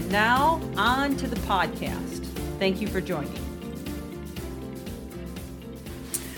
[0.00, 2.24] And now, on to the podcast.
[2.58, 3.34] Thank you for joining.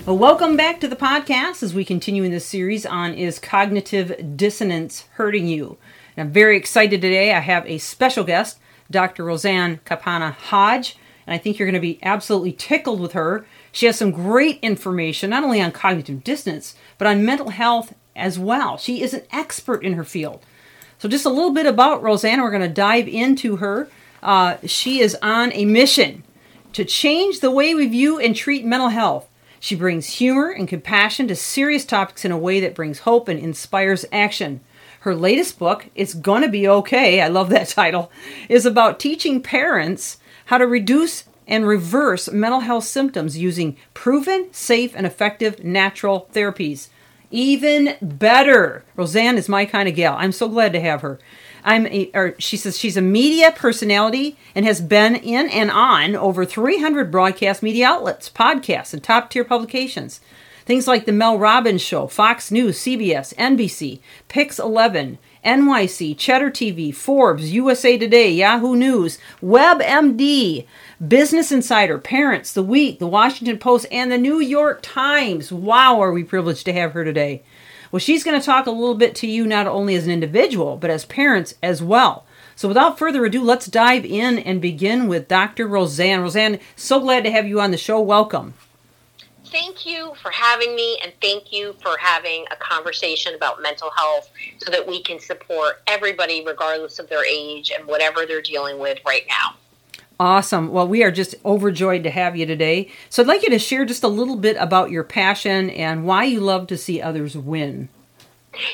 [0.05, 4.35] Well, welcome back to the podcast as we continue in this series on Is Cognitive
[4.35, 5.77] Dissonance Hurting You?
[6.17, 7.33] And I'm very excited today.
[7.33, 8.59] I have a special guest,
[8.91, 9.23] Dr.
[9.23, 13.45] Roseann Capanna Hodge, and I think you're going to be absolutely tickled with her.
[13.71, 18.37] She has some great information, not only on cognitive dissonance, but on mental health as
[18.37, 18.77] well.
[18.77, 20.45] She is an expert in her field.
[21.03, 22.41] So, just a little bit about Roseann.
[22.41, 23.89] We're going to dive into her.
[24.21, 26.23] Uh, she is on a mission
[26.71, 29.27] to change the way we view and treat mental health.
[29.59, 33.37] She brings humor and compassion to serious topics in a way that brings hope and
[33.37, 34.61] inspires action.
[35.01, 38.09] Her latest book, It's Gonna Be Okay, I love that title,
[38.47, 44.95] is about teaching parents how to reduce and reverse mental health symptoms using proven, safe,
[44.95, 46.87] and effective natural therapies.
[47.33, 48.85] Even better.
[48.95, 50.15] Roseann is my kind of gal.
[50.19, 51.17] I'm so glad to have her.
[51.63, 56.15] I'm a, or she says she's a media personality and has been in and on
[56.15, 60.19] over 300 broadcast media outlets, podcasts, and top tier publications.
[60.65, 66.93] Things like The Mel Robbins Show, Fox News, CBS, NBC, Pix 11, NYC, Cheddar TV,
[66.93, 70.67] Forbes, USA Today, Yahoo News, WebMD,
[71.07, 75.51] Business Insider, Parents, The Week, The Washington Post, and The New York Times.
[75.51, 77.41] Wow, are we privileged to have her today.
[77.91, 80.77] Well, she's going to talk a little bit to you not only as an individual,
[80.77, 82.25] but as parents as well.
[82.55, 85.67] So, without further ado, let's dive in and begin with Dr.
[85.67, 86.21] Roseann.
[86.21, 87.99] Roseann, so glad to have you on the show.
[87.99, 88.53] Welcome
[89.53, 94.31] thank you for having me and thank you for having a conversation about mental health
[94.57, 98.97] so that we can support everybody regardless of their age and whatever they're dealing with
[99.05, 99.53] right now.
[100.23, 100.71] Awesome.
[100.71, 102.87] Well, we are just overjoyed to have you today.
[103.09, 106.23] So I'd like you to share just a little bit about your passion and why
[106.23, 107.89] you love to see others win.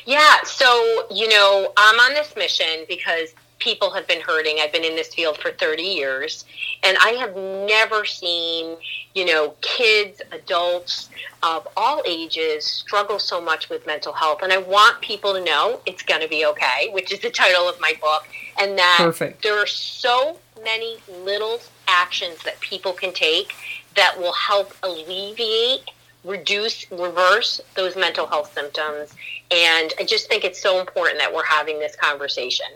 [0.05, 4.57] Yeah, so, you know, I'm on this mission because people have been hurting.
[4.59, 6.45] I've been in this field for 30 years,
[6.83, 8.77] and I have never seen,
[9.15, 11.09] you know, kids, adults
[11.41, 14.43] of all ages struggle so much with mental health.
[14.43, 17.67] And I want people to know it's going to be okay, which is the title
[17.67, 18.27] of my book,
[18.59, 19.41] and that Perfect.
[19.41, 23.53] there are so many little actions that people can take
[23.95, 25.81] that will help alleviate
[26.23, 29.13] reduce, reverse those mental health symptoms.
[29.51, 32.67] And I just think it's so important that we're having this conversation.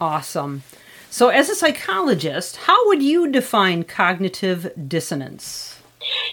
[0.00, 0.62] Awesome.
[1.10, 5.80] So, as a psychologist, how would you define cognitive dissonance?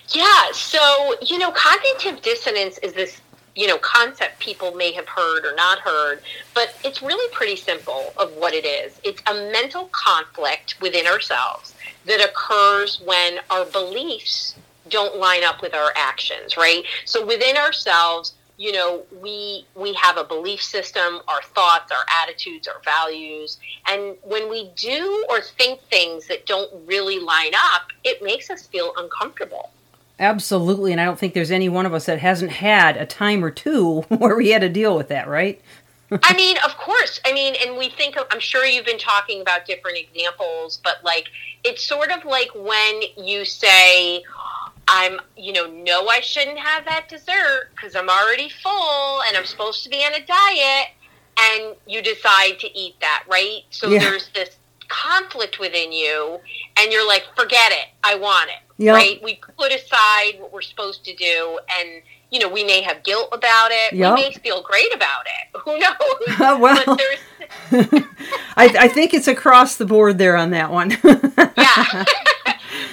[0.10, 3.22] Yeah, so, you know, cognitive dissonance is this,
[3.56, 6.22] you know, concept people may have heard or not heard,
[6.54, 9.00] but it's really pretty simple of what it is.
[9.04, 11.74] It's a mental conflict within ourselves
[12.06, 14.56] that occurs when our beliefs
[14.90, 16.84] don't line up with our actions, right?
[17.06, 22.68] So, within ourselves, you know we we have a belief system our thoughts our attitudes
[22.68, 28.22] our values and when we do or think things that don't really line up it
[28.22, 29.72] makes us feel uncomfortable
[30.24, 33.44] absolutely and i don't think there's any one of us that hasn't had a time
[33.44, 35.62] or two where we had to deal with that right
[36.22, 37.20] I mean, of course.
[37.26, 41.04] I mean, and we think of, I'm sure you've been talking about different examples, but
[41.04, 41.30] like,
[41.64, 44.24] it's sort of like when you say,
[44.88, 49.46] I'm, you know, no, I shouldn't have that dessert because I'm already full and I'm
[49.46, 50.90] supposed to be on a diet.
[51.40, 53.62] And you decide to eat that, right?
[53.72, 54.00] So yeah.
[54.00, 54.56] there's this
[54.88, 56.40] conflict within you,
[56.78, 57.88] and you're like, forget it.
[58.04, 58.96] I want it, yep.
[58.96, 59.22] right?
[59.24, 63.30] We put aside what we're supposed to do, and you know, we may have guilt
[63.32, 63.94] about it.
[63.94, 64.16] Yep.
[64.16, 65.60] We may feel great about it.
[65.66, 66.40] Who knows?
[66.60, 66.98] well,
[68.58, 70.92] I, I think it's across the board there on that one.
[70.92, 72.06] yeah.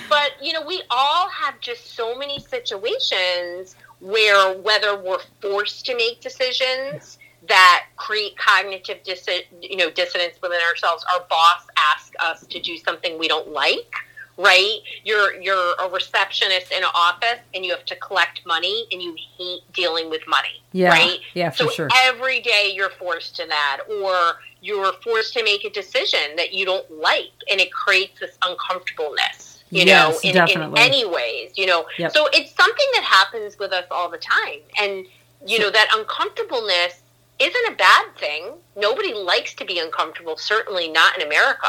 [0.09, 5.97] but you know, we all have just so many situations where whether we're forced to
[5.97, 7.19] make decisions
[7.49, 9.27] that create cognitive dis-
[9.61, 13.95] you know dissonance within ourselves our boss asks us to do something we don't like
[14.37, 19.03] right you're you're a receptionist in an office and you have to collect money and
[19.03, 23.47] you hate dealing with money yeah, right yeah so sure every day you're forced to
[23.47, 28.21] that or you're forced to make a decision that you don't like and it creates
[28.21, 30.81] this uncomfortableness you yes, know, in, definitely.
[30.81, 31.87] in any ways, you know.
[31.97, 32.13] Yep.
[32.13, 34.59] So it's something that happens with us all the time.
[34.81, 35.07] And,
[35.47, 37.03] you know, that uncomfortableness
[37.41, 38.53] isn't a bad thing.
[38.77, 41.67] Nobody likes to be uncomfortable, certainly not in America.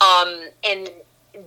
[0.00, 0.90] Um, and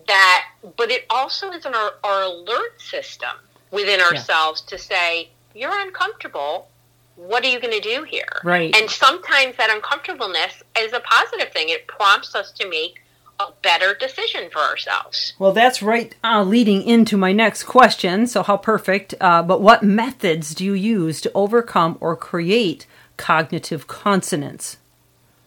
[0.08, 0.46] that,
[0.78, 3.30] but it also is in our, our alert system
[3.72, 4.78] within ourselves yeah.
[4.78, 6.70] to say, you're uncomfortable.
[7.16, 8.40] What are you going to do here?
[8.44, 8.74] Right.
[8.76, 11.70] And sometimes that uncomfortableness is a positive thing.
[11.70, 13.02] It prompts us to make
[13.40, 15.34] a better decision for ourselves.
[15.40, 18.28] Well, that's right, uh, leading into my next question.
[18.28, 19.16] So, how perfect.
[19.20, 22.86] Uh, but what methods do you use to overcome or create
[23.20, 24.78] cognitive consonance?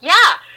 [0.00, 0.14] Yeah.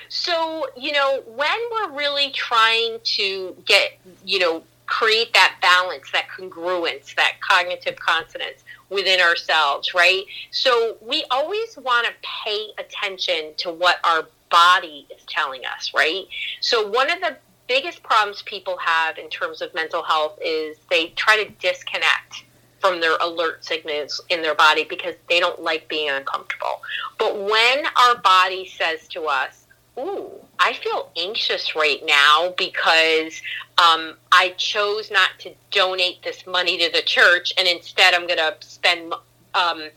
[0.10, 6.28] So, you know, when we're really trying to get, you know, create that balance, that
[6.38, 10.26] congruence, that cognitive consonance within ourselves, right?
[10.52, 12.14] So we always want to
[12.44, 16.26] pay attention to what our body is telling us, right?
[16.62, 21.08] So one of the biggest problems people have in terms of mental health is they
[21.16, 22.44] try to disconnect
[22.86, 26.82] from their alert signals in their body because they don't like being uncomfortable.
[27.18, 29.66] But when our body says to us,
[29.98, 30.30] ooh,
[30.60, 33.42] I feel anxious right now because
[33.78, 38.38] um, I chose not to donate this money to the church, and instead I'm going
[38.38, 39.14] to spend,
[39.54, 39.90] um,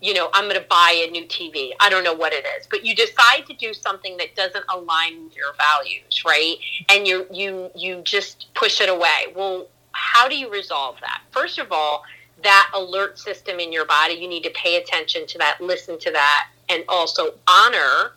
[0.00, 1.70] you know, I'm going to buy a new TV.
[1.80, 5.24] I don't know what it is, but you decide to do something that doesn't align
[5.24, 6.56] with your values, right?
[6.90, 9.32] And you you you just push it away.
[9.34, 11.22] Well, how do you resolve that?
[11.30, 12.02] First of all,
[12.42, 16.10] that alert system in your body, you need to pay attention to that, listen to
[16.10, 18.12] that, and also honor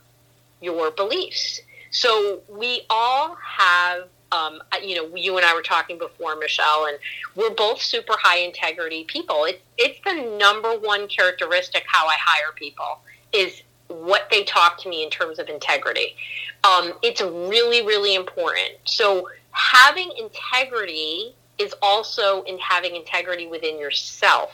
[0.61, 1.61] your beliefs.
[1.91, 6.97] So we all have, um, you know, you and I were talking before, Michelle, and
[7.35, 9.45] we're both super high integrity people.
[9.45, 12.99] It's it's the number one characteristic how I hire people
[13.31, 16.15] is what they talk to me in terms of integrity.
[16.63, 18.73] Um, it's really really important.
[18.85, 24.51] So having integrity is also in having integrity within yourself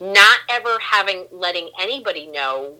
[0.00, 2.74] not ever having letting anybody know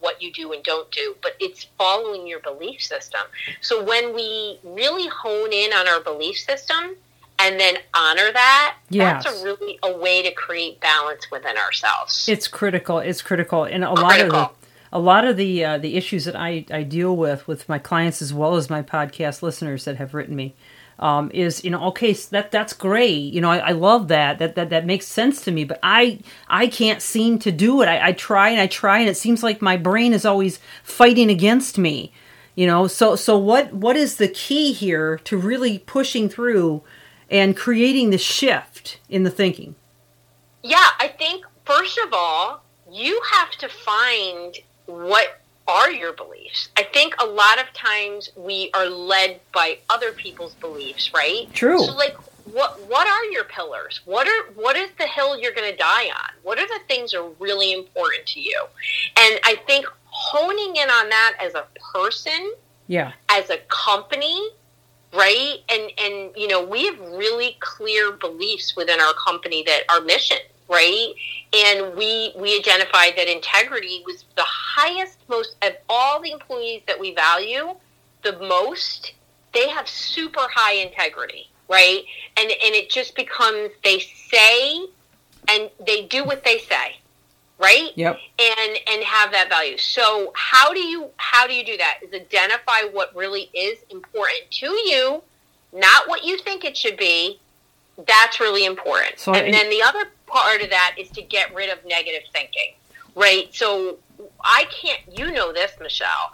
[0.00, 3.20] what you do and don't do, but it's following your belief system.
[3.60, 6.96] So when we really hone in on our belief system
[7.38, 9.24] and then honor that, yes.
[9.24, 12.28] that's a really a way to create balance within ourselves.
[12.28, 12.98] It's critical.
[12.98, 14.02] It's critical, and a critical.
[14.02, 14.50] lot of the
[14.92, 18.22] a lot of the uh, the issues that I, I deal with with my clients
[18.22, 20.54] as well as my podcast listeners that have written me
[20.98, 23.32] um, is you know okay that that's great.
[23.32, 24.38] You know I, I, love that.
[24.38, 25.64] That that that makes sense to me.
[25.64, 27.86] But I I can't seem to do it.
[27.86, 31.30] I, I try and I try and it seems like my brain is always fighting
[31.30, 32.12] against me
[32.56, 32.88] you know?
[32.88, 36.82] So so what what is the key here to really pushing through
[37.30, 39.76] and creating the shift in the thinking?
[40.64, 44.56] Yeah I think first of all you have to find
[44.86, 46.68] what are your beliefs.
[46.76, 51.48] I think a lot of times we are led by other people's beliefs, right?
[51.52, 51.84] True.
[51.84, 52.16] So like
[52.52, 54.00] what what are your pillars?
[54.04, 56.30] What are what is the hill you're going to die on?
[56.42, 58.64] What are the things that are really important to you?
[59.16, 62.52] And I think honing in on that as a person,
[62.86, 64.50] yeah, as a company,
[65.12, 65.56] right?
[65.68, 70.38] And and you know, we have really clear beliefs within our company that our mission
[70.68, 71.12] right?
[71.52, 76.98] And we we identified that integrity was the highest, most of all the employees that
[76.98, 77.74] we value
[78.22, 79.12] the most.
[79.54, 82.02] They have super high integrity, right?
[82.36, 84.86] And and it just becomes they say
[85.48, 86.96] and they do what they say,
[87.58, 87.90] right?
[87.94, 88.18] Yep.
[88.38, 89.78] And and have that value.
[89.78, 92.00] So how do you how do you do that?
[92.02, 95.22] Is identify what really is important to you,
[95.72, 97.38] not what you think it should be.
[98.06, 99.18] That's really important.
[99.18, 102.74] So and then the other part of that is to get rid of negative thinking,
[103.14, 103.52] right?
[103.54, 103.98] So
[104.40, 106.32] I can't, you know this, Michelle.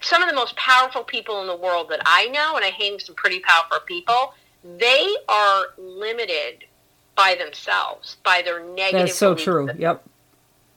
[0.00, 2.98] Some of the most powerful people in the world that I know, and I hang
[2.98, 4.34] some pretty powerful people,
[4.78, 6.64] they are limited
[7.16, 9.06] by themselves, by their negative.
[9.06, 9.70] That's so true.
[9.78, 10.04] Yep.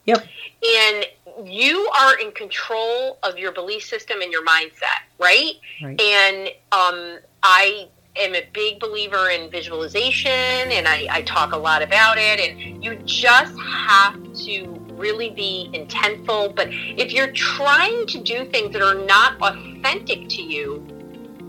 [0.05, 0.25] Yep.
[0.65, 1.05] And
[1.43, 5.53] you are in control of your belief system and your mindset, right?
[5.83, 5.99] right.
[5.99, 7.87] And um, I
[8.19, 12.39] am a big believer in visualization and I, I talk a lot about it.
[12.39, 16.55] And you just have to really be intentful.
[16.55, 20.85] But if you're trying to do things that are not authentic to you,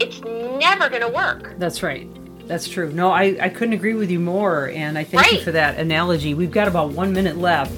[0.01, 1.59] it's never going to work.
[1.59, 2.09] That's right.
[2.47, 2.91] That's true.
[2.93, 4.69] No, I, I couldn't agree with you more.
[4.69, 5.33] And I thank right.
[5.35, 6.35] you for that analogy.
[6.35, 7.73] We've got about one minute left.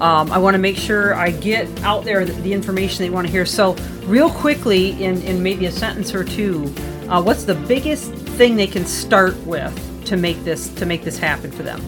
[0.00, 3.26] Um, I want to make sure I get out there the, the information they want
[3.26, 3.44] to hear.
[3.44, 6.72] So, real quickly, in, in maybe a sentence or two,
[7.10, 11.18] uh, what's the biggest thing they can start with to make this to make this
[11.18, 11.78] happen for them?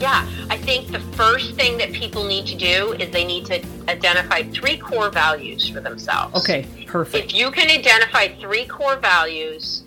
[0.00, 3.62] Yeah, I think the first thing that people need to do is they need to
[3.86, 6.34] identify three core values for themselves.
[6.34, 7.26] Okay, perfect.
[7.26, 9.82] If you can identify three core values,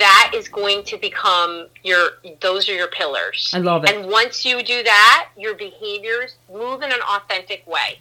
[0.00, 3.52] that is going to become your those are your pillars.
[3.54, 3.90] I love it.
[3.90, 8.00] And once you do that, your behaviors move in an authentic way.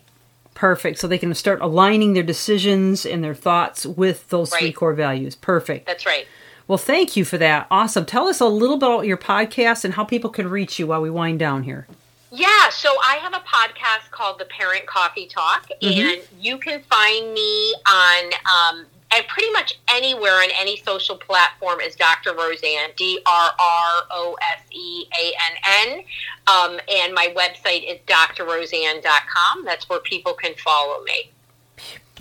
[0.55, 0.97] Perfect.
[0.97, 5.35] So they can start aligning their decisions and their thoughts with those three core values.
[5.35, 5.85] Perfect.
[5.85, 6.25] That's right.
[6.67, 7.67] Well, thank you for that.
[7.71, 8.05] Awesome.
[8.05, 11.01] Tell us a little bit about your podcast and how people can reach you while
[11.01, 11.87] we wind down here.
[12.29, 15.99] Yeah, so I have a podcast called The Parent Coffee Talk, Mm-hmm.
[16.01, 21.79] and you can find me on um, and pretty much anywhere on any social platform
[21.79, 22.33] as Dr.
[22.33, 26.03] Roseann, D R R O S E A N N.
[26.47, 29.63] Um, and my website is drroseann.com.
[29.65, 31.31] That's where people can follow me.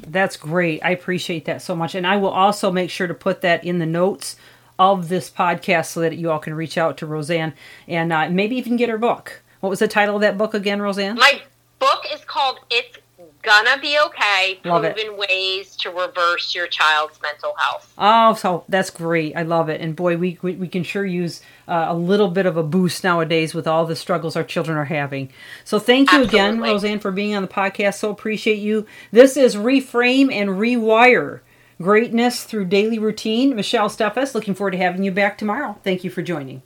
[0.07, 0.85] That's great.
[0.85, 1.95] I appreciate that so much.
[1.95, 4.37] And I will also make sure to put that in the notes
[4.79, 7.55] of this podcast so that you all can reach out to Roseann
[7.89, 9.43] and uh, maybe even get her book.
[9.61, 11.17] What was the title of that book again, Roseann?
[11.17, 11.41] My
[11.79, 12.99] book is called It's
[13.47, 14.97] Gonna Be Okay Love it.
[14.97, 17.95] Proven Ways to Reverse Your Child's Mental Health.
[17.97, 19.37] Oh, so that's great.
[19.37, 19.81] I love it.
[19.81, 23.05] And boy, we, we, we can sure use uh, a little bit of a boost
[23.05, 25.31] nowadays with all the struggles our children are having.
[25.65, 27.95] So thank you again, Roseann, for being on the podcast.
[27.95, 28.85] So appreciate you.
[29.13, 31.41] This is Reframe and Rewire
[31.81, 33.55] Greatness Through Daily Routine.
[33.55, 35.79] Michelle Steffes, looking forward to having you back tomorrow.
[35.85, 36.63] Thank you for joining.